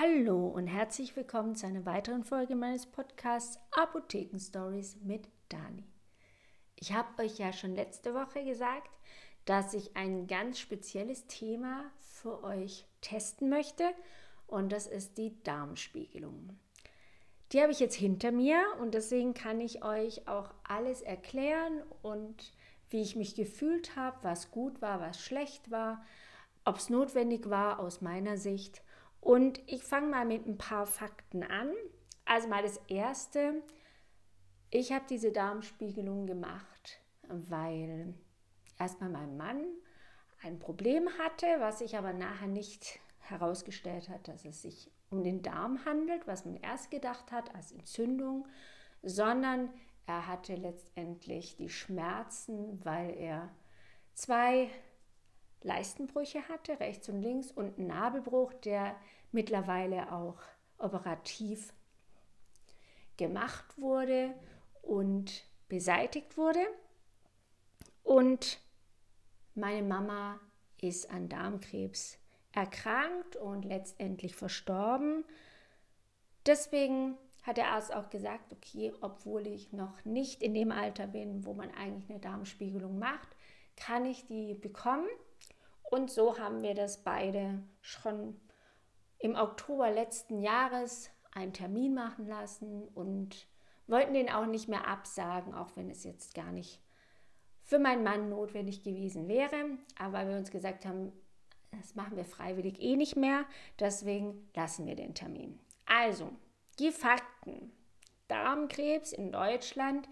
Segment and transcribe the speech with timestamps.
[0.00, 5.88] Hallo und herzlich willkommen zu einer weiteren Folge meines Podcasts Apotheken Stories mit Dani.
[6.76, 8.92] Ich habe euch ja schon letzte Woche gesagt,
[9.44, 13.92] dass ich ein ganz spezielles Thema für euch testen möchte
[14.46, 16.56] und das ist die Darmspiegelung.
[17.50, 22.52] Die habe ich jetzt hinter mir und deswegen kann ich euch auch alles erklären und
[22.88, 26.04] wie ich mich gefühlt habe, was gut war, was schlecht war,
[26.64, 28.84] ob es notwendig war aus meiner Sicht
[29.20, 31.72] und ich fange mal mit ein paar Fakten an.
[32.24, 33.62] Also mal das Erste,
[34.70, 38.14] ich habe diese Darmspiegelung gemacht, weil
[38.78, 39.64] erstmal mein Mann
[40.42, 45.42] ein Problem hatte, was sich aber nachher nicht herausgestellt hat, dass es sich um den
[45.42, 48.46] Darm handelt, was man erst gedacht hat als Entzündung,
[49.02, 49.70] sondern
[50.06, 53.50] er hatte letztendlich die Schmerzen, weil er
[54.14, 54.70] zwei
[55.62, 58.96] Leistenbrüche hatte, rechts und links, und einen Nabelbruch, der
[59.32, 60.36] mittlerweile auch
[60.78, 61.72] operativ
[63.16, 64.34] gemacht wurde
[64.82, 66.64] und beseitigt wurde.
[68.02, 68.60] Und
[69.54, 70.40] meine Mama
[70.80, 72.18] ist an Darmkrebs
[72.52, 75.24] erkrankt und letztendlich verstorben.
[76.46, 81.44] Deswegen hat der Arzt auch gesagt, okay, obwohl ich noch nicht in dem Alter bin,
[81.44, 83.28] wo man eigentlich eine Darmspiegelung macht,
[83.76, 85.06] kann ich die bekommen.
[85.90, 88.38] Und so haben wir das beide schon
[89.18, 93.46] im Oktober letzten Jahres einen Termin machen lassen und
[93.86, 96.82] wollten den auch nicht mehr absagen, auch wenn es jetzt gar nicht
[97.62, 99.78] für meinen Mann notwendig gewesen wäre.
[99.98, 101.10] Aber weil wir uns gesagt haben,
[101.70, 103.46] das machen wir freiwillig eh nicht mehr,
[103.78, 105.58] deswegen lassen wir den Termin.
[105.86, 106.30] Also,
[106.78, 107.72] die Fakten.
[108.28, 110.06] Darmkrebs in Deutschland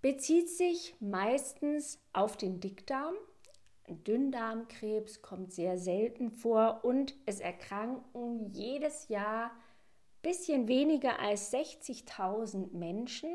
[0.00, 3.16] bezieht sich meistens auf den Dickdarm,
[3.88, 9.50] Dünndarmkrebs kommt sehr selten vor und es erkranken jedes Jahr
[10.22, 13.30] bisschen weniger als 60.000 Menschen,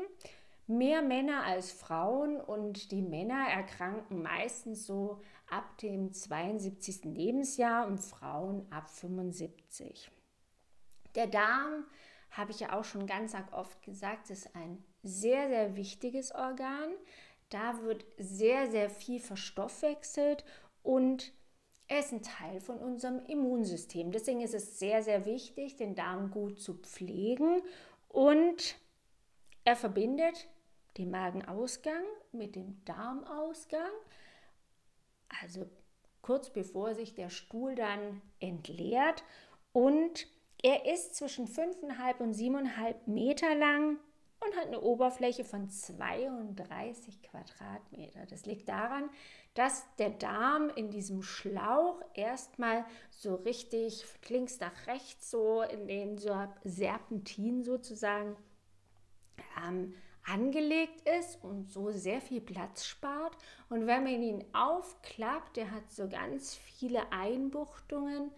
[0.66, 7.04] mehr Männer als Frauen und die Männer erkranken meistens so ab dem 72.
[7.04, 10.10] Lebensjahr und Frauen ab 75.
[11.14, 11.84] Der Darm,
[12.30, 16.92] habe ich ja auch schon ganz oft gesagt, ist ein sehr, sehr wichtiges Organ.
[17.52, 20.42] Da wird sehr, sehr viel verstoffwechselt
[20.82, 21.34] und
[21.86, 24.10] er ist ein Teil von unserem Immunsystem.
[24.10, 27.60] Deswegen ist es sehr, sehr wichtig, den Darm gut zu pflegen
[28.08, 28.76] und
[29.64, 30.48] er verbindet
[30.96, 32.02] den Magenausgang
[32.32, 33.92] mit dem Darmausgang.
[35.42, 35.66] Also
[36.22, 39.24] kurz bevor sich der Stuhl dann entleert
[39.74, 40.26] und
[40.62, 43.98] er ist zwischen 5,5 und 7,5 Meter lang
[44.44, 48.26] und hat eine Oberfläche von 32 Quadratmeter.
[48.26, 49.08] Das liegt daran,
[49.54, 56.18] dass der Darm in diesem Schlauch erstmal so richtig links nach rechts so in den
[56.64, 58.36] Serpentin sozusagen
[59.64, 59.94] ähm,
[60.24, 63.36] angelegt ist und so sehr viel Platz spart.
[63.68, 68.30] Und wenn man ihn aufklappt, der hat so ganz viele Einbuchtungen,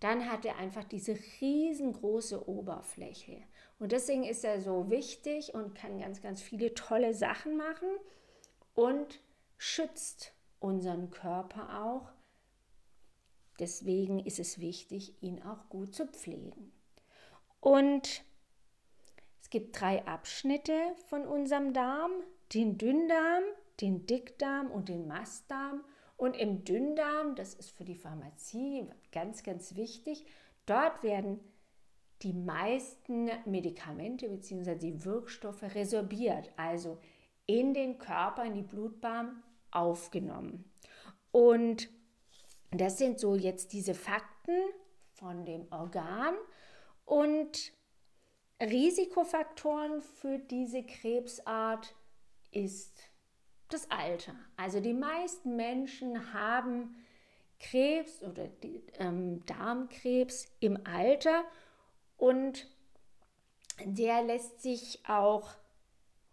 [0.00, 3.36] dann hat er einfach diese riesengroße Oberfläche.
[3.80, 7.88] Und deswegen ist er so wichtig und kann ganz, ganz viele tolle Sachen machen
[8.74, 9.20] und
[9.56, 12.12] schützt unseren Körper auch.
[13.58, 16.72] Deswegen ist es wichtig, ihn auch gut zu pflegen.
[17.60, 18.22] Und
[19.40, 20.74] es gibt drei Abschnitte
[21.06, 22.12] von unserem Darm,
[22.52, 23.44] den Dünndarm,
[23.80, 25.82] den Dickdarm und den Mastdarm.
[26.18, 30.26] Und im Dünndarm, das ist für die Pharmazie ganz, ganz wichtig,
[30.66, 31.40] dort werden
[32.22, 34.74] die meisten Medikamente bzw.
[34.74, 36.98] die Wirkstoffe resorbiert, also
[37.46, 40.70] in den Körper, in die Blutbahn aufgenommen.
[41.32, 41.88] Und
[42.70, 44.56] das sind so jetzt diese Fakten
[45.12, 46.34] von dem Organ
[47.04, 47.72] und
[48.60, 51.94] Risikofaktoren für diese Krebsart
[52.50, 53.02] ist
[53.68, 54.34] das Alter.
[54.56, 56.94] Also die meisten Menschen haben
[57.58, 61.44] Krebs oder die, ähm, Darmkrebs im Alter
[62.20, 62.66] und
[63.82, 65.54] der lässt sich auch,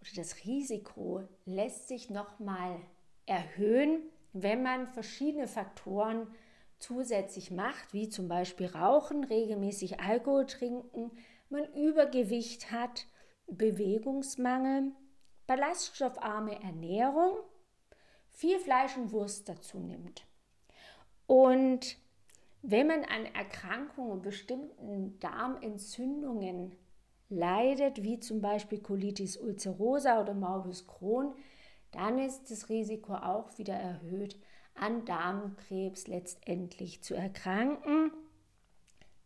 [0.02, 2.78] oder das Risiko lässt sich nochmal
[3.26, 4.02] erhöhen,
[4.34, 6.28] wenn man verschiedene Faktoren
[6.78, 11.12] zusätzlich macht, wie zum Beispiel Rauchen, regelmäßig Alkohol trinken,
[11.50, 13.06] man Übergewicht hat,
[13.48, 14.92] Bewegungsmangel,
[15.48, 17.38] ballaststoffarme Ernährung,
[18.30, 20.28] viel Fleisch und Wurst dazu nimmt.
[21.28, 21.98] Und
[22.62, 26.76] wenn man an Erkrankungen bestimmten Darmentzündungen
[27.30, 31.34] leidet, wie zum Beispiel Colitis ulcerosa oder Morbus Crohn,
[31.92, 34.40] dann ist das Risiko auch wieder erhöht,
[34.76, 38.12] an Darmkrebs letztendlich zu erkranken.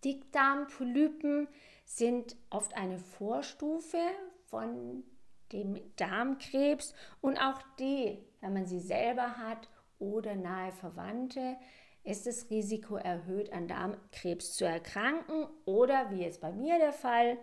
[0.04, 1.48] Dickdarmpolypen
[1.86, 4.00] sind oft eine Vorstufe
[4.45, 5.04] von
[5.51, 9.69] dem Darmkrebs und auch die, wenn man sie selber hat
[10.00, 11.57] oder nahe Verwandte,
[12.03, 17.38] ist das Risiko erhöht, an Darmkrebs zu erkranken oder, wie es bei mir der Fall,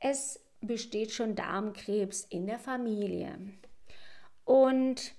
[0.00, 3.38] es besteht schon Darmkrebs in der Familie.
[4.44, 5.14] Und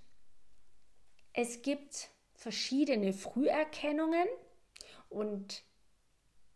[1.33, 4.27] es gibt verschiedene Früherkennungen
[5.09, 5.63] und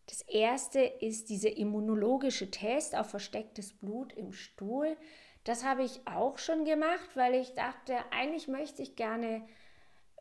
[0.08, 4.98] das erste ist dieser immunologische Test auf verstecktes Blut im Stuhl.
[5.44, 9.48] Das habe ich auch schon gemacht, weil ich dachte, eigentlich möchte ich gerne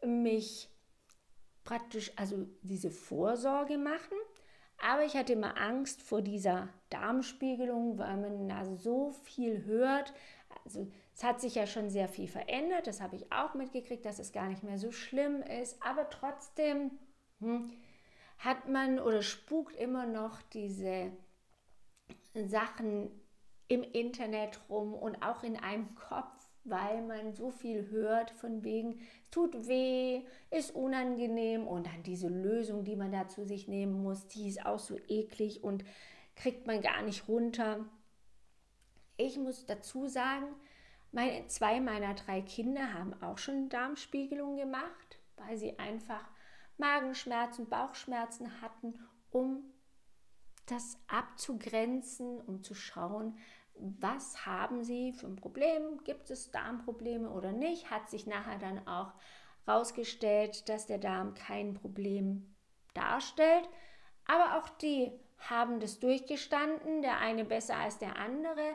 [0.03, 0.71] mich
[1.65, 4.17] praktisch, also diese Vorsorge machen.
[4.79, 10.13] Aber ich hatte immer Angst vor dieser Darmspiegelung, weil man da so viel hört.
[10.65, 12.87] Also es hat sich ja schon sehr viel verändert.
[12.87, 15.83] Das habe ich auch mitgekriegt, dass es gar nicht mehr so schlimm ist.
[15.83, 16.91] Aber trotzdem
[17.41, 17.73] hm,
[18.39, 21.13] hat man oder spukt immer noch diese
[22.35, 23.11] Sachen
[23.69, 28.99] im Internet rum und auch in einem Kopf weil man so viel hört von wegen,
[28.99, 34.03] es tut weh, ist unangenehm und dann diese Lösung, die man da zu sich nehmen
[34.03, 35.85] muss, die ist auch so eklig und
[36.37, 37.85] kriegt man gar nicht runter.
[39.17, 40.47] Ich muss dazu sagen,
[41.13, 46.29] meine, zwei meiner drei Kinder haben auch schon Darmspiegelung gemacht, weil sie einfach
[46.77, 48.99] Magenschmerzen, Bauchschmerzen hatten,
[49.31, 49.63] um
[50.67, 53.39] das abzugrenzen, um zu schauen,
[53.77, 56.03] was haben sie für ein Problem?
[56.05, 57.91] Gibt es Darmprobleme oder nicht?
[57.91, 59.13] Hat sich nachher dann auch
[59.67, 62.55] herausgestellt, dass der Darm kein Problem
[62.95, 63.69] darstellt.
[64.27, 68.75] Aber auch die haben das durchgestanden, der eine besser als der andere.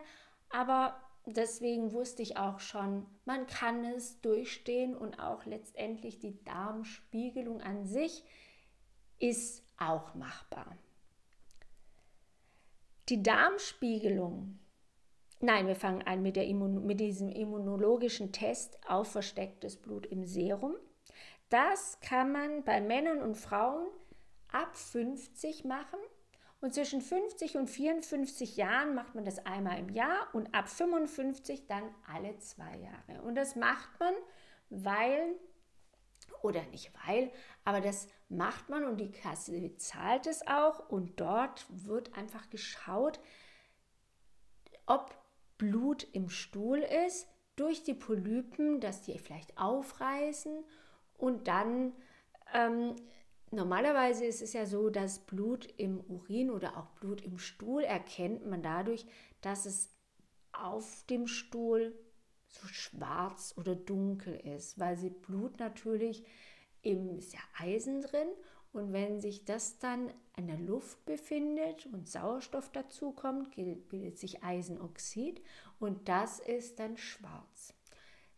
[0.50, 7.62] Aber deswegen wusste ich auch schon, man kann es durchstehen und auch letztendlich die Darmspiegelung
[7.62, 8.24] an sich
[9.20, 10.78] ist auch machbar.
[13.10, 14.60] Die Darmspiegelung
[15.42, 20.76] Nein, wir fangen an mit, Immun mit diesem immunologischen Test auf verstecktes Blut im Serum.
[21.50, 23.88] Das kann man bei Männern und Frauen
[24.52, 26.00] ab 50 machen.
[26.60, 31.68] Und zwischen 50 und 54 Jahren macht man das einmal im Jahr und ab 55
[31.68, 31.84] dann
[32.14, 33.22] alle zwei Jahre.
[33.22, 34.14] Und das macht man,
[34.70, 35.36] weil,
[36.42, 37.32] oder nicht weil,
[37.64, 40.90] aber das macht man und die Kasse bezahlt es auch.
[40.90, 43.22] Und dort wird einfach geschaut,
[44.86, 45.19] ob
[45.60, 50.64] Blut im Stuhl ist, durch die Polypen, dass die vielleicht aufreißen
[51.18, 51.94] und dann
[52.54, 52.96] ähm,
[53.52, 58.48] normalerweise ist es ja so, dass Blut im Urin oder auch Blut im Stuhl erkennt
[58.48, 59.06] man dadurch,
[59.42, 59.90] dass es
[60.54, 61.94] auf dem Stuhl
[62.48, 66.26] so schwarz oder dunkel ist, weil sie Blut natürlich
[66.82, 68.30] im ist ja Eisen drin
[68.72, 75.42] und wenn sich das dann in der Luft befindet und Sauerstoff dazukommt, bildet sich Eisenoxid
[75.80, 77.74] und das ist dann schwarz.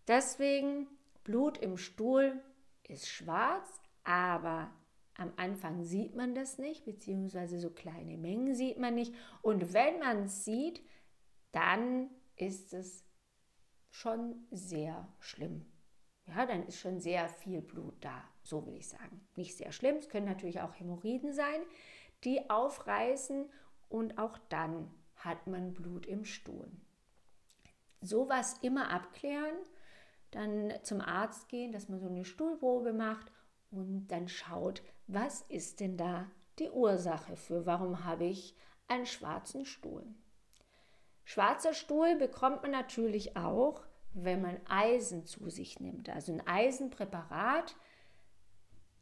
[0.07, 0.87] Deswegen
[1.23, 2.41] Blut im Stuhl
[2.87, 4.71] ist schwarz, aber
[5.15, 9.13] am Anfang sieht man das nicht, beziehungsweise so kleine Mengen sieht man nicht.
[9.41, 10.81] Und wenn man es sieht,
[11.51, 13.05] dann ist es
[13.91, 15.70] schon sehr schlimm.
[16.33, 19.21] Ja, dann ist schon sehr viel Blut da, so will ich sagen.
[19.35, 21.61] Nicht sehr schlimm, es können natürlich auch Hämorrhoiden sein,
[22.23, 23.49] die aufreißen
[23.89, 26.71] und auch dann hat man Blut im Stuhl.
[27.99, 29.55] Sowas immer abklären,
[30.31, 33.31] dann zum Arzt gehen, dass man so eine Stuhlprobe macht
[33.69, 38.55] und dann schaut, was ist denn da die Ursache für, warum habe ich
[38.87, 40.05] einen schwarzen Stuhl.
[41.25, 46.09] Schwarzer Stuhl bekommt man natürlich auch, wenn man Eisen zu sich nimmt.
[46.09, 47.75] Also ein Eisenpräparat,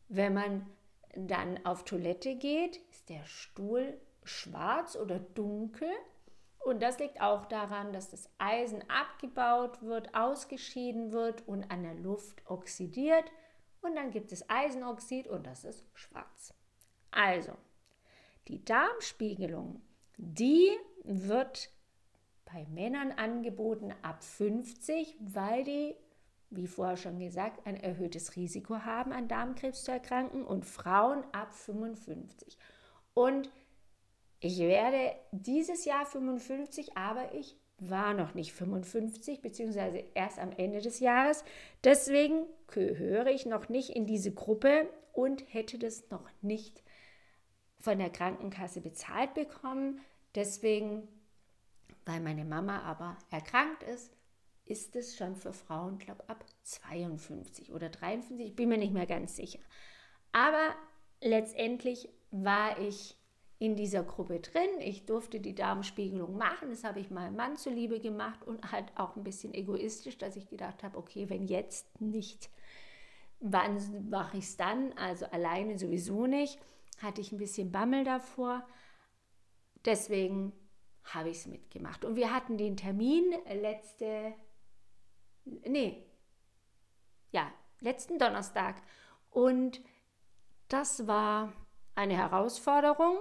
[0.07, 0.69] wenn man
[1.15, 5.89] dann auf Toilette geht, ist der Stuhl schwarz oder dunkel.
[6.65, 11.95] Und das liegt auch daran, dass das Eisen abgebaut wird, ausgeschieden wird und an der
[11.95, 13.25] Luft oxidiert.
[13.81, 16.53] Und dann gibt es Eisenoxid und das ist schwarz.
[17.11, 17.53] Also,
[18.47, 19.81] die Darmspiegelung,
[20.17, 20.69] die
[21.03, 21.71] wird
[22.51, 25.95] bei Männern angeboten ab 50, weil die,
[26.49, 31.53] wie vorher schon gesagt, ein erhöhtes Risiko haben, an Darmkrebs zu erkranken und Frauen ab
[31.53, 32.57] 55.
[33.13, 33.49] Und
[34.39, 40.81] ich werde dieses Jahr 55, aber ich war noch nicht 55, beziehungsweise erst am Ende
[40.81, 41.43] des Jahres.
[41.83, 46.83] Deswegen gehöre ich noch nicht in diese Gruppe und hätte das noch nicht
[47.79, 50.01] von der Krankenkasse bezahlt bekommen.
[50.35, 51.07] Deswegen
[52.09, 54.11] weil meine Mama aber erkrankt ist,
[54.65, 59.05] ist es schon für Frauen, glaube ab 52 oder 53, ich bin mir nicht mehr
[59.05, 59.59] ganz sicher.
[60.31, 60.75] Aber
[61.21, 63.15] letztendlich war ich
[63.59, 64.69] in dieser Gruppe drin.
[64.79, 66.69] Ich durfte die Darmspiegelung machen.
[66.69, 70.47] Das habe ich meinem Mann zuliebe gemacht und halt auch ein bisschen egoistisch, dass ich
[70.47, 72.49] gedacht habe, okay, wenn jetzt nicht,
[73.39, 74.93] wann mache ich es dann?
[74.93, 76.57] Also alleine sowieso nicht.
[77.01, 78.65] Hatte ich ein bisschen Bammel davor.
[79.85, 80.53] Deswegen
[81.03, 82.05] habe ich es mitgemacht.
[82.05, 84.33] Und wir hatten den Termin letzte,
[85.45, 86.05] nee,
[87.31, 88.75] ja, letzten Donnerstag.
[89.31, 89.81] Und
[90.67, 91.53] das war
[91.95, 93.17] eine Herausforderung,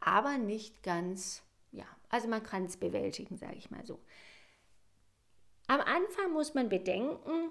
[0.00, 4.00] aber nicht ganz, ja, also man kann es bewältigen, sage ich mal so.
[5.66, 7.50] Am Anfang muss man bedenken,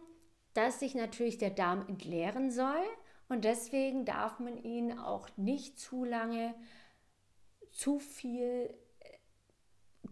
[0.53, 2.83] dass sich natürlich der Darm entleeren soll
[3.27, 6.53] und deswegen darf man ihn auch nicht zu lange
[7.72, 8.83] zu viel äh,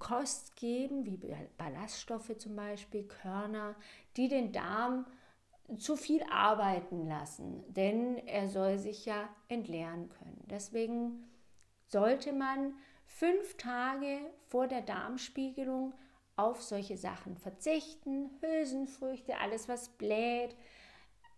[0.02, 1.20] Kost geben, wie
[1.58, 3.76] Ballaststoffe zum Beispiel, Körner,
[4.18, 5.06] die den Darm
[5.78, 10.44] zu viel arbeiten lassen, denn er soll sich ja entleeren können.
[10.50, 11.30] Deswegen
[11.86, 12.74] sollte man
[13.06, 14.18] fünf Tage
[14.48, 15.94] vor der Darmspiegelung
[16.36, 18.32] auf solche Sachen verzichten.
[18.42, 20.56] Hülsenfrüchte, alles was bläht,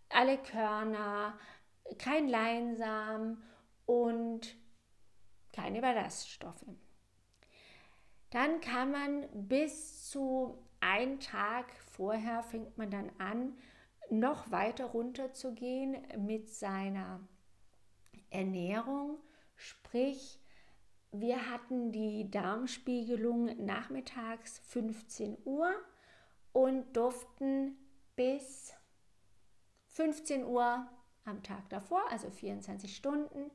[0.08, 1.38] alle Körner,
[1.98, 3.44] kein Leinsamen
[3.86, 4.56] und
[5.52, 6.66] keine Ballaststoffe.
[8.34, 13.56] Dann kann man bis zu einen Tag vorher fängt man dann an,
[14.10, 17.20] noch weiter runter zu gehen mit seiner
[18.32, 19.20] Ernährung.
[19.56, 20.40] Sprich,
[21.12, 25.72] wir hatten die Darmspiegelung nachmittags 15 Uhr
[26.54, 27.78] und durften
[28.16, 28.74] bis
[29.90, 30.88] 15 Uhr
[31.24, 33.52] am Tag davor, also 24 Stunden,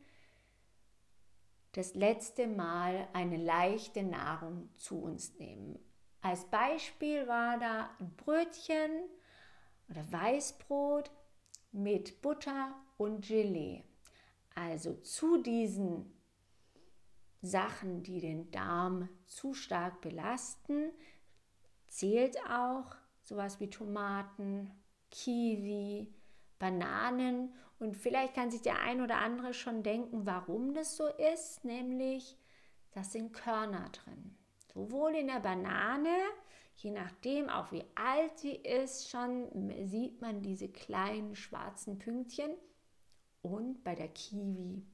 [1.79, 5.79] das letzte Mal eine leichte Nahrung zu uns nehmen.
[6.21, 8.91] Als Beispiel war da ein Brötchen
[9.89, 11.09] oder Weißbrot
[11.71, 13.85] mit Butter und Gelee.
[14.57, 16.13] Also zu diesen
[17.43, 20.91] Sachen, die den Darm zu stark belasten,
[21.87, 24.73] zählt auch sowas wie Tomaten,
[25.13, 26.13] Kiwi,
[26.59, 31.65] Bananen und vielleicht kann sich der ein oder andere schon denken, warum das so ist,
[31.65, 32.37] nämlich
[32.93, 34.37] das sind Körner drin.
[34.73, 36.11] Sowohl in der Banane
[36.79, 39.49] Je nachdem, auch wie alt sie ist, schon
[39.85, 42.51] sieht man diese kleinen schwarzen Pünktchen.
[43.43, 44.87] Und bei der Kiwi,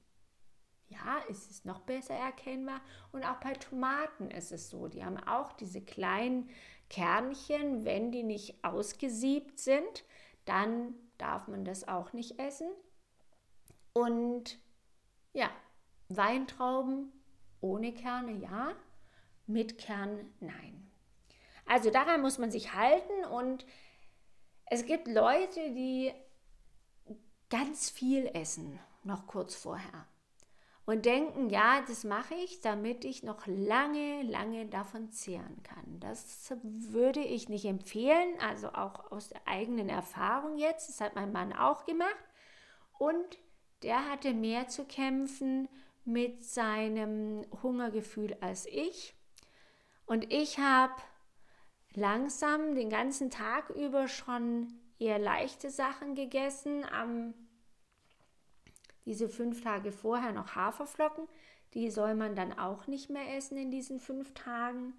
[0.89, 2.81] ja, ist es noch besser erkennbar.
[3.13, 4.89] Und auch bei Tomaten ist es so.
[4.89, 6.49] Die haben auch diese kleinen
[6.89, 7.85] Kernchen.
[7.85, 10.05] Wenn die nicht ausgesiebt sind,
[10.45, 12.69] dann darf man das auch nicht essen.
[13.93, 14.59] Und
[15.33, 15.51] ja,
[16.09, 17.13] Weintrauben
[17.61, 18.73] ohne Kerne ja,
[19.47, 20.91] mit Kern nein.
[21.67, 23.65] Also daran muss man sich halten und
[24.67, 26.13] es gibt Leute, die
[27.49, 30.07] ganz viel essen, noch kurz vorher.
[30.87, 35.99] Und denken, ja, das mache ich, damit ich noch lange, lange davon zehren kann.
[36.01, 40.91] Das würde ich nicht empfehlen, also auch aus der eigenen Erfahrung jetzt.
[40.91, 42.15] Das hat mein Mann auch gemacht.
[42.99, 43.39] Und
[43.83, 45.69] der hatte mehr zu kämpfen
[46.05, 49.15] mit seinem Hungergefühl als ich.
[50.07, 50.95] Und ich habe
[51.95, 56.85] langsam den ganzen Tag über schon eher leichte Sachen gegessen.
[56.85, 57.35] Am,
[59.05, 61.29] diese fünf Tage vorher noch Haferflocken.
[61.75, 64.95] Die soll man dann auch nicht mehr essen in diesen fünf Tagen,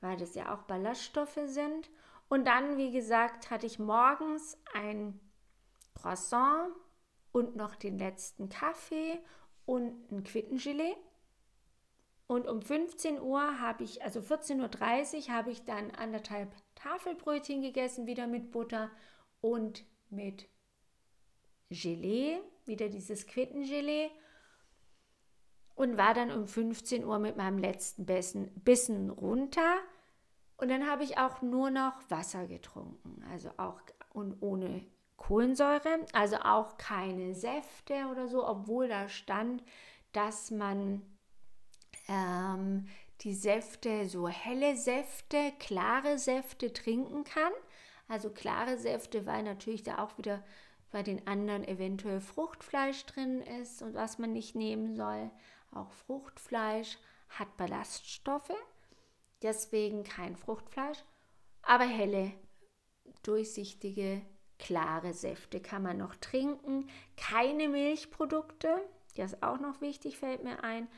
[0.00, 1.90] weil das ja auch Ballaststoffe sind.
[2.28, 5.18] Und dann, wie gesagt, hatte ich morgens ein
[5.94, 6.72] Croissant
[7.32, 9.18] und noch den letzten Kaffee
[9.66, 10.96] und ein Quittengelee.
[12.26, 18.06] Und um 15 Uhr habe ich, also 14.30 Uhr, habe ich dann anderthalb Tafelbrötchen gegessen,
[18.06, 18.90] wieder mit Butter
[19.40, 20.48] und mit
[21.70, 22.38] Gelee,
[22.70, 24.10] wieder dieses Quittengelee.
[25.74, 29.76] Und war dann um 15 Uhr mit meinem letzten Bissen, runter.
[30.56, 33.80] Und dann habe ich auch nur noch Wasser getrunken, also auch
[34.12, 34.84] und ohne
[35.16, 39.62] Kohlensäure, also auch keine Säfte oder so, obwohl da stand,
[40.12, 41.02] dass man
[42.08, 42.88] ähm,
[43.20, 47.52] die Säfte, so helle Säfte, klare Säfte trinken kann.
[48.08, 50.42] Also klare Säfte, weil natürlich da auch wieder
[50.90, 55.30] bei den anderen eventuell Fruchtfleisch drin ist und was man nicht nehmen soll.
[55.72, 58.52] Auch Fruchtfleisch hat Ballaststoffe,
[59.42, 60.98] deswegen kein Fruchtfleisch,
[61.62, 62.32] aber helle,
[63.22, 64.22] durchsichtige,
[64.58, 66.88] klare Säfte kann man noch trinken.
[67.16, 68.80] Keine Milchprodukte,
[69.16, 70.88] das ist auch noch wichtig, fällt mir ein.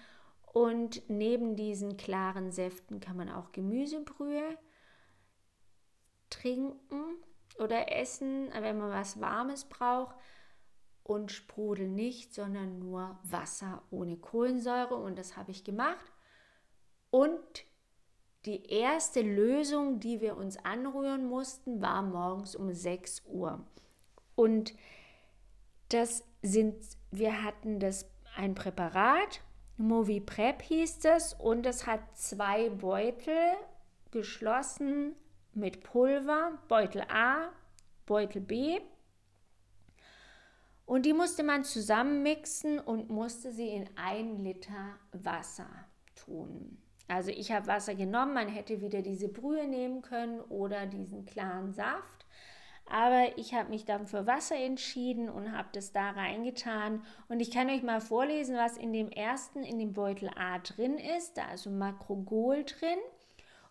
[0.53, 4.59] Und neben diesen klaren Säften kann man auch Gemüsebrühe
[6.29, 7.23] trinken
[7.59, 10.17] oder essen, wenn man was Warmes braucht.
[11.05, 16.13] und Sprudel nicht, sondern nur Wasser ohne Kohlensäure und das habe ich gemacht.
[17.11, 17.65] Und
[18.45, 23.65] die erste Lösung, die wir uns anrühren mussten, war morgens um 6 Uhr.
[24.37, 24.75] Und
[25.89, 26.77] das sind,
[27.11, 29.43] wir hatten das ein Präparat,
[29.77, 33.55] Movi Prep hieß das, und es hat zwei Beutel
[34.11, 35.15] geschlossen
[35.55, 37.51] mit Pulver, Beutel A,
[38.07, 38.81] Beutel B.
[40.87, 45.69] Und die musste man zusammenmixen und musste sie in ein Liter Wasser
[46.15, 46.79] tun.
[47.09, 51.73] Also ich habe Wasser genommen, man hätte wieder diese Brühe nehmen können oder diesen klaren
[51.73, 52.27] Saft.
[52.87, 57.05] Aber ich habe mich dann für Wasser entschieden und habe das da reingetan.
[57.29, 60.99] Und ich kann euch mal vorlesen, was in dem ersten, in dem Beutel A drin
[60.99, 61.39] ist.
[61.39, 62.99] Da ist so Makrogol drin.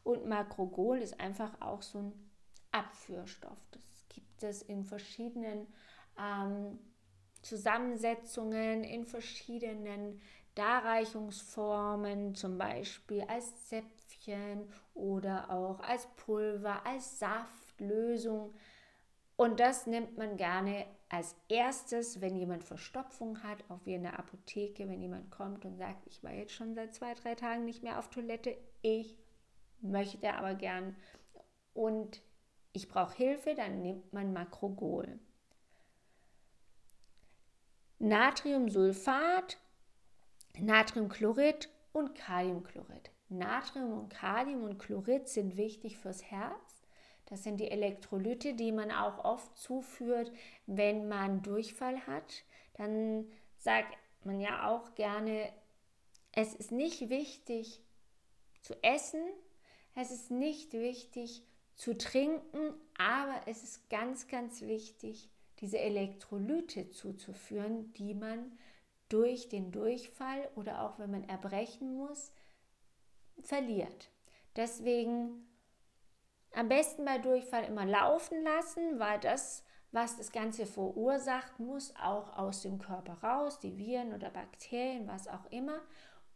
[0.03, 2.13] Und Makrogol ist einfach auch so ein
[2.71, 3.57] Abführstoff.
[3.71, 5.67] Das gibt es in verschiedenen
[6.19, 6.79] ähm,
[7.41, 10.21] Zusammensetzungen, in verschiedenen
[10.55, 18.53] Darreichungsformen, zum Beispiel als Zäpfchen oder auch als Pulver, als Saftlösung.
[19.37, 24.19] Und das nimmt man gerne als erstes, wenn jemand Verstopfung hat, auch wie in der
[24.19, 27.81] Apotheke, wenn jemand kommt und sagt, ich war jetzt schon seit zwei, drei Tagen nicht
[27.81, 29.17] mehr auf Toilette, ich
[29.81, 30.95] möchte aber gern
[31.73, 32.21] und
[32.73, 35.19] ich brauche Hilfe, dann nimmt man Makrogol.
[37.99, 39.57] Natriumsulfat,
[40.57, 43.11] Natriumchlorid und Kaliumchlorid.
[43.29, 46.81] Natrium und Kalium und Chlorid sind wichtig fürs Herz.
[47.25, 50.31] Das sind die Elektrolyte, die man auch oft zuführt,
[50.65, 52.43] wenn man Durchfall hat.
[52.73, 55.49] Dann sagt man ja auch gerne,
[56.33, 57.81] es ist nicht wichtig
[58.61, 59.21] zu essen,
[60.01, 65.29] es ist nicht wichtig zu trinken, aber es ist ganz, ganz wichtig,
[65.59, 68.57] diese Elektrolyte zuzuführen, die man
[69.09, 72.31] durch den Durchfall oder auch wenn man erbrechen muss,
[73.43, 74.09] verliert.
[74.55, 75.47] Deswegen
[76.53, 82.37] am besten bei Durchfall immer laufen lassen, weil das, was das Ganze verursacht, muss auch
[82.37, 85.79] aus dem Körper raus, die Viren oder Bakterien, was auch immer.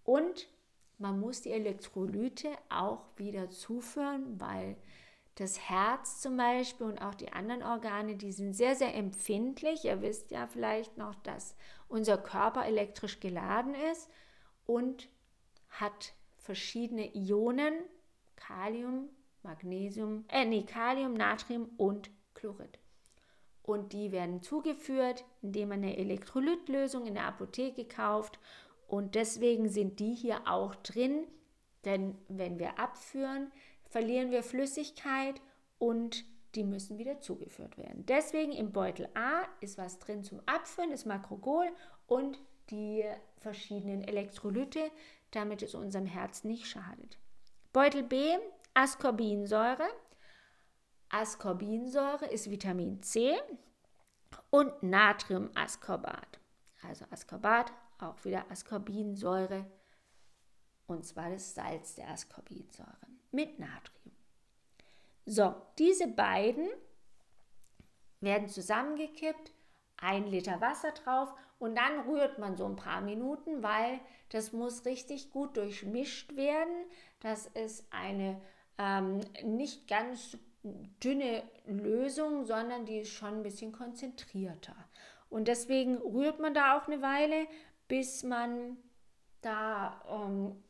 [0.03, 0.47] Und
[0.97, 4.77] man muss die Elektrolyte auch wieder zuführen, weil
[5.35, 9.83] das Herz zum Beispiel und auch die anderen Organe, die sind sehr, sehr empfindlich.
[9.83, 11.55] Ihr wisst ja vielleicht noch, dass
[11.89, 14.09] unser Körper elektrisch geladen ist
[14.65, 15.09] und
[15.69, 17.73] hat verschiedene Ionen,
[18.37, 19.09] Kalium,
[19.43, 22.79] Magnesium, äh, nee, Kalium, Natrium und Chlorid.
[23.61, 28.39] Und die werden zugeführt, indem man eine Elektrolytlösung in der Apotheke kauft.
[28.87, 31.25] Und deswegen sind die hier auch drin,
[31.85, 33.51] denn wenn wir abführen,
[33.89, 35.41] verlieren wir Flüssigkeit
[35.77, 38.05] und die müssen wieder zugeführt werden.
[38.05, 41.67] Deswegen im Beutel A ist was drin zum Abführen, das Makrogol
[42.07, 43.03] und die
[43.37, 44.89] verschiedenen Elektrolyte,
[45.31, 47.17] damit es unserem Herz nicht schadet.
[47.73, 48.37] Beutel B,
[48.73, 49.87] Ascorbinsäure.
[51.09, 53.35] Ascorbinsäure ist Vitamin C
[54.49, 56.39] und Natriumascorbat.
[56.87, 59.65] Also Ascorbat, auch wieder Ascorbinsäure
[60.87, 64.13] und zwar das Salz der Ascorbinsäure mit Natrium.
[65.25, 66.67] So, diese beiden
[68.21, 69.51] werden zusammengekippt,
[69.97, 74.85] ein Liter Wasser drauf und dann rührt man so ein paar Minuten, weil das muss
[74.85, 76.85] richtig gut durchmischt werden.
[77.21, 78.41] Das ist eine
[78.77, 84.75] ähm, nicht ganz dünne Lösung, sondern die ist schon ein bisschen konzentrierter.
[85.29, 87.47] Und deswegen rührt man da auch eine Weile,
[87.87, 88.77] bis man
[89.41, 90.63] da ähm,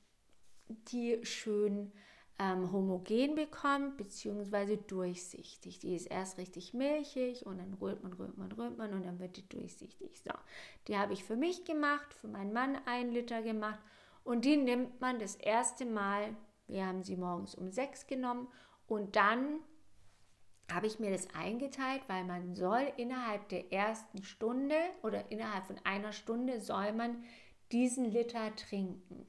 [0.68, 1.92] die schön
[2.38, 5.80] ähm, homogen bekommt, beziehungsweise durchsichtig.
[5.80, 9.20] Die ist erst richtig milchig und dann rührt man, rührt man, rührt man und dann
[9.20, 10.22] wird die durchsichtig.
[10.22, 10.34] So,
[10.88, 13.80] die habe ich für mich gemacht, für meinen Mann ein Liter gemacht
[14.24, 16.36] und die nimmt man das erste Mal,
[16.68, 18.48] wir haben sie morgens um sechs genommen
[18.88, 19.60] und dann
[20.76, 25.80] habe ich mir das eingeteilt, weil man soll innerhalb der ersten Stunde oder innerhalb von
[25.86, 27.24] einer Stunde soll man
[27.72, 29.26] diesen Liter trinken.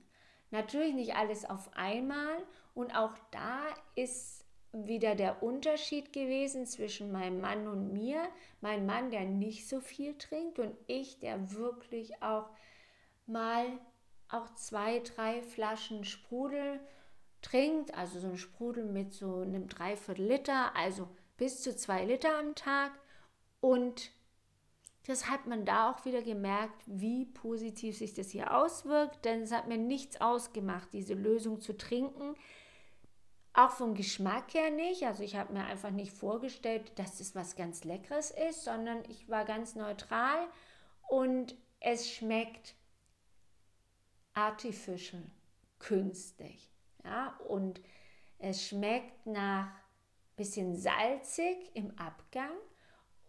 [0.50, 2.42] Natürlich nicht alles auf einmal
[2.74, 3.60] und auch da
[3.94, 8.28] ist wieder der Unterschied gewesen zwischen meinem Mann und mir.
[8.60, 12.50] Mein Mann, der nicht so viel trinkt und ich, der wirklich auch
[13.26, 13.66] mal
[14.28, 16.80] auch zwei, drei Flaschen Sprudel
[17.40, 17.94] trinkt.
[17.94, 22.54] Also so ein Sprudel mit so einem Dreiviertel Liter, also bis zu zwei Liter am
[22.54, 22.92] Tag.
[23.60, 24.10] Und
[25.06, 29.52] das hat man da auch wieder gemerkt, wie positiv sich das hier auswirkt, denn es
[29.52, 32.34] hat mir nichts ausgemacht, diese Lösung zu trinken.
[33.52, 35.04] Auch vom Geschmack her nicht.
[35.04, 39.28] Also ich habe mir einfach nicht vorgestellt, dass das was ganz Leckeres ist, sondern ich
[39.28, 40.46] war ganz neutral
[41.08, 42.74] und es schmeckt
[44.34, 45.22] artificial,
[45.78, 46.70] künstlich.
[47.04, 47.38] Ja?
[47.48, 47.80] Und
[48.38, 49.70] es schmeckt nach
[50.36, 52.56] bisschen salzig im Abgang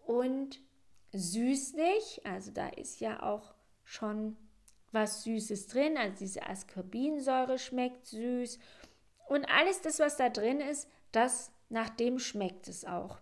[0.06, 0.60] und
[1.12, 4.38] süßlich, also da ist ja auch schon
[4.92, 8.60] was Süßes drin, also diese Ascorbinsäure schmeckt süß.
[9.28, 13.20] Und alles das, was da drin ist, das nach dem schmeckt es auch.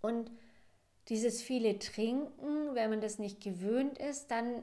[0.00, 0.30] Und
[1.08, 4.62] dieses viele Trinken, wenn man das nicht gewöhnt ist, dann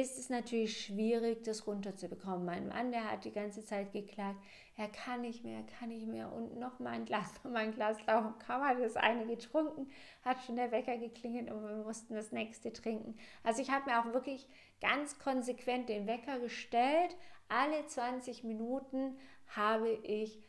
[0.00, 2.44] ist es natürlich schwierig, das runterzubekommen.
[2.44, 4.38] Mein Mann, der hat die ganze Zeit geklagt,
[4.76, 7.74] er kann nicht mehr, kann nicht mehr und noch mal ein Glas, noch mal ein
[7.74, 7.96] Glas.
[8.06, 9.90] Darum kam er das eine getrunken,
[10.22, 13.18] hat schon der Wecker geklingelt und wir mussten das nächste trinken.
[13.42, 14.48] Also ich habe mir auch wirklich
[14.80, 17.16] ganz konsequent den Wecker gestellt.
[17.48, 20.40] Alle 20 Minuten habe ich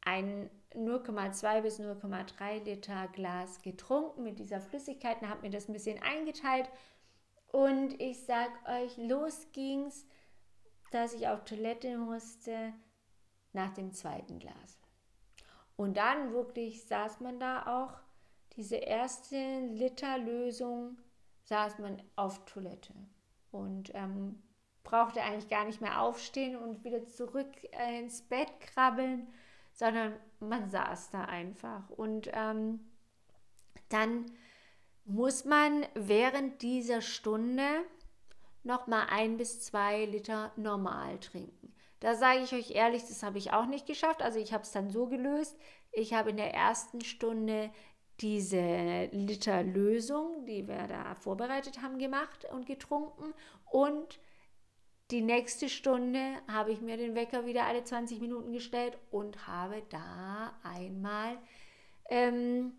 [0.00, 5.74] ein 0,2 bis 0,3 Liter Glas getrunken mit dieser Flüssigkeit und habe mir das ein
[5.74, 6.70] bisschen eingeteilt
[7.54, 10.04] und ich sag euch, los ging's,
[10.90, 12.72] dass ich auf Toilette musste
[13.52, 14.80] nach dem zweiten Glas.
[15.76, 17.96] Und dann wirklich saß man da auch,
[18.56, 19.36] diese erste
[19.68, 20.98] Literlösung,
[21.44, 22.92] saß man auf Toilette
[23.52, 24.42] und ähm,
[24.82, 29.32] brauchte eigentlich gar nicht mehr aufstehen und wieder zurück äh, ins Bett krabbeln,
[29.72, 31.88] sondern man saß da einfach.
[31.90, 32.80] Und ähm,
[33.90, 34.26] dann
[35.04, 37.66] muss man während dieser Stunde
[38.62, 41.74] noch mal ein bis zwei Liter normal trinken.
[42.00, 44.22] Da sage ich euch ehrlich, das habe ich auch nicht geschafft.
[44.22, 45.56] Also ich habe es dann so gelöst.
[45.92, 47.70] Ich habe in der ersten Stunde
[48.20, 53.34] diese Liter Lösung, die wir da vorbereitet haben, gemacht und getrunken.
[53.70, 54.18] Und
[55.10, 59.82] die nächste Stunde habe ich mir den Wecker wieder alle 20 Minuten gestellt und habe
[59.90, 61.38] da einmal
[62.08, 62.72] ähm,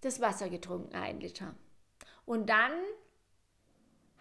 [0.00, 1.54] das Wasser getrunken, ein Liter.
[2.24, 2.72] Und dann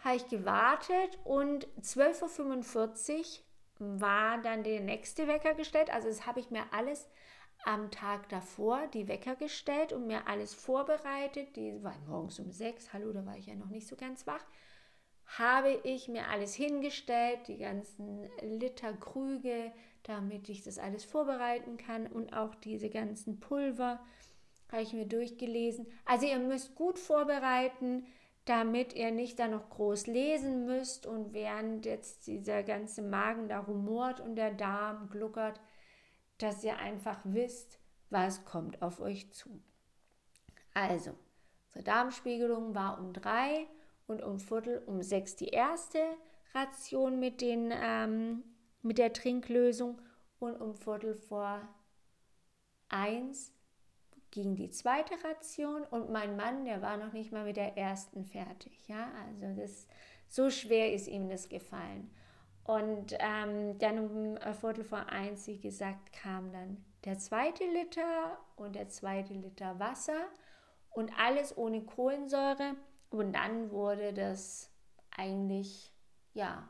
[0.04, 3.40] habe ich gewartet und 12.45
[3.80, 5.94] Uhr war dann der nächste Wecker gestellt.
[5.94, 7.10] Also das habe ich mir alles
[7.66, 11.56] am Tag davor die Wecker gestellt und mir alles vorbereitet.
[11.56, 14.44] Die war morgens um sechs, hallo, da war ich ja noch nicht so ganz wach.
[15.26, 19.72] Habe ich mir alles hingestellt, die ganzen Liter Krüge,
[20.04, 24.00] damit ich das alles vorbereiten kann und auch diese ganzen Pulver
[24.72, 25.88] habe ich mir durchgelesen.
[26.06, 28.06] Also ihr müsst gut vorbereiten,
[28.46, 33.60] damit ihr nicht da noch groß lesen müsst und während jetzt dieser ganze Magen da
[33.60, 35.60] rumort und der Darm gluckert,
[36.38, 39.62] dass ihr einfach wisst, was kommt auf euch zu.
[40.74, 41.12] Also,
[41.68, 43.66] unsere Darmspiegelung war um drei
[44.08, 46.00] und um Viertel um sechs die erste
[46.54, 48.44] Ration mit, den, ähm,
[48.82, 50.02] mit der Trinklösung
[50.40, 51.68] und um Viertel vor
[52.90, 53.55] eins
[54.36, 58.26] ging die zweite Ration und mein Mann, der war noch nicht mal mit der ersten
[58.26, 58.88] fertig.
[58.88, 59.88] Ja, also das,
[60.28, 62.14] so schwer ist ihm das gefallen.
[62.66, 68.76] Und ähm, dann um Viertel vor eins, wie gesagt, kam dann der zweite Liter und
[68.76, 70.28] der zweite Liter Wasser
[70.90, 72.76] und alles ohne Kohlensäure.
[73.12, 74.70] Und dann wurde das
[75.16, 75.94] eigentlich,
[76.34, 76.68] ja,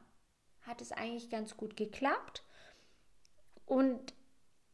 [0.62, 2.43] hat es eigentlich ganz gut geklappt.
[3.65, 4.13] Und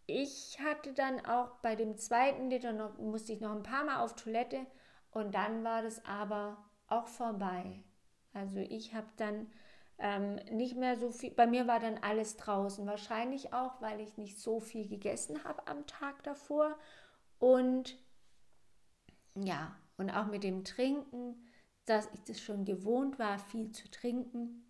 [0.07, 4.01] ich hatte dann auch bei dem zweiten Liter noch, musste ich noch ein paar Mal
[4.01, 4.65] auf Toilette
[5.11, 7.83] und dann war das aber auch vorbei.
[8.33, 9.47] Also ich habe dann
[9.97, 12.85] ähm, nicht mehr so viel, bei mir war dann alles draußen.
[12.87, 16.77] Wahrscheinlich auch, weil ich nicht so viel gegessen habe am Tag davor.
[17.39, 17.97] Und
[19.35, 21.47] ja, und auch mit dem Trinken,
[21.85, 24.65] dass ich das schon gewohnt war, viel zu trinken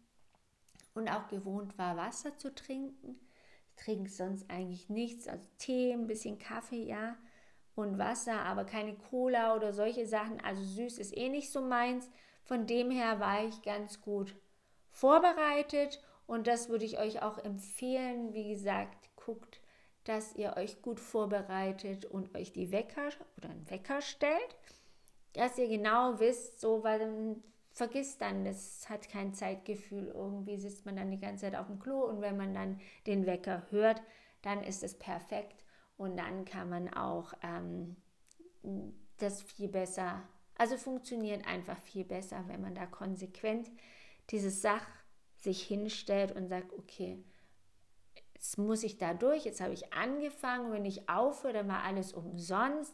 [0.93, 3.19] und auch gewohnt war, Wasser zu trinken
[3.83, 7.17] trinke sonst eigentlich nichts, also Tee, ein bisschen Kaffee, ja,
[7.75, 10.39] und Wasser, aber keine Cola oder solche Sachen.
[10.41, 12.09] Also süß ist eh nicht so meins.
[12.43, 14.35] Von dem her war ich ganz gut
[14.91, 18.33] vorbereitet und das würde ich euch auch empfehlen.
[18.33, 19.61] Wie gesagt, guckt,
[20.03, 24.57] dass ihr euch gut vorbereitet und euch die Wecker oder einen Wecker stellt,
[25.33, 27.37] dass ihr genau wisst, so weil
[27.71, 30.07] vergisst dann, das hat kein Zeitgefühl.
[30.07, 33.25] Irgendwie sitzt man dann die ganze Zeit auf dem Klo und wenn man dann den
[33.25, 34.01] Wecker hört,
[34.41, 35.63] dann ist es perfekt
[35.97, 37.95] und dann kann man auch ähm,
[39.17, 40.23] das viel besser,
[40.57, 43.69] also funktioniert einfach viel besser, wenn man da konsequent
[44.29, 44.91] diese Sache
[45.37, 47.23] sich hinstellt und sagt, okay,
[48.33, 52.13] jetzt muss ich da durch, jetzt habe ich angefangen, wenn ich aufhöre, dann war alles
[52.13, 52.93] umsonst.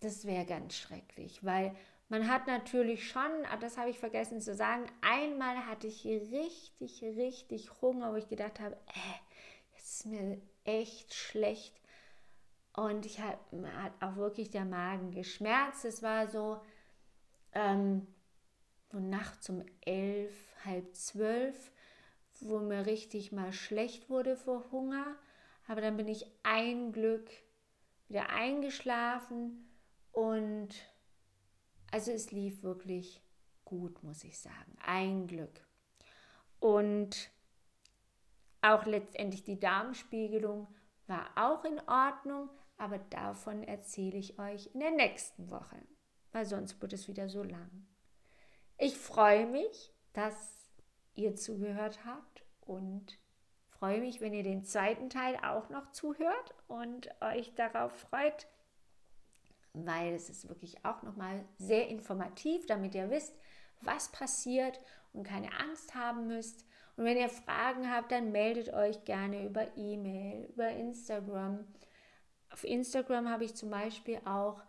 [0.00, 1.74] Das wäre ganz schrecklich, weil
[2.08, 7.02] man hat natürlich schon, ah, das habe ich vergessen zu sagen, einmal hatte ich richtig,
[7.02, 11.74] richtig Hunger, wo ich gedacht habe, äh, jetzt ist mir echt schlecht.
[12.74, 15.84] Und ich hab, hat auch wirklich der Magen geschmerzt.
[15.84, 16.60] Es war so,
[17.52, 18.06] ähm,
[18.92, 20.32] nachts um elf,
[20.64, 21.72] halb zwölf,
[22.40, 25.16] wo mir richtig mal schlecht wurde vor Hunger.
[25.66, 27.28] Aber dann bin ich ein Glück
[28.08, 29.68] wieder eingeschlafen
[30.12, 30.68] und
[31.90, 33.22] also es lief wirklich
[33.64, 34.76] gut, muss ich sagen.
[34.84, 35.60] Ein Glück.
[36.60, 37.30] Und
[38.62, 40.66] auch letztendlich die Darmspiegelung
[41.06, 45.76] war auch in Ordnung, aber davon erzähle ich euch in der nächsten Woche,
[46.32, 47.86] weil sonst wird es wieder so lang.
[48.76, 50.70] Ich freue mich, dass
[51.14, 53.18] ihr zugehört habt und
[53.68, 58.46] freue mich, wenn ihr den zweiten Teil auch noch zuhört und euch darauf freut,
[59.86, 63.34] weil es ist wirklich auch nochmal sehr informativ, damit ihr wisst,
[63.80, 64.80] was passiert
[65.12, 66.64] und keine Angst haben müsst.
[66.96, 71.64] Und wenn ihr Fragen habt, dann meldet euch gerne über E-Mail, über Instagram.
[72.50, 74.60] Auf Instagram habe ich zum Beispiel auch,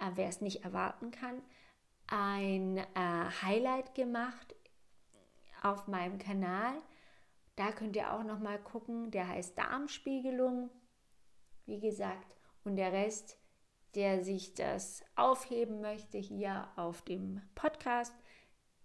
[0.00, 1.40] äh, wer es nicht erwarten kann,
[2.06, 2.84] ein äh,
[3.42, 4.54] Highlight gemacht
[5.62, 6.74] auf meinem Kanal.
[7.56, 9.10] Da könnt ihr auch noch mal gucken.
[9.10, 10.70] Der heißt Darmspiegelung,
[11.66, 12.36] wie gesagt.
[12.64, 13.38] Und der Rest,
[13.94, 18.14] der sich das aufheben möchte hier auf dem Podcast,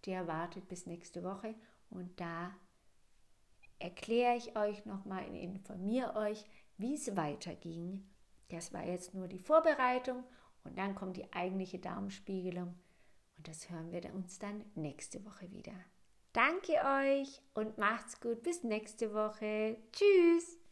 [0.06, 1.56] der wartet bis nächste Woche.
[1.90, 2.52] Und da
[3.80, 6.44] erkläre ich euch noch mal, informiere euch,
[6.78, 8.04] wie es weiterging.
[8.50, 10.24] Das war jetzt nur die Vorbereitung
[10.64, 12.76] und dann kommt die eigentliche Darmspiegelung.
[13.38, 15.74] Und das hören wir uns dann nächste Woche wieder.
[16.34, 18.44] Danke euch und macht's gut.
[18.44, 19.78] Bis nächste Woche.
[19.92, 20.65] Tschüss.